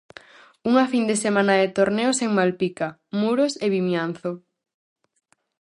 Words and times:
Unha 0.69 0.85
fin 0.91 1.03
de 1.09 1.15
semana 1.23 1.53
de 1.61 1.67
torneos 1.77 2.17
en 2.25 2.31
Malpica, 2.39 2.87
Muros 3.19 3.53
e 3.65 3.67
Vimianzo. 3.75 4.31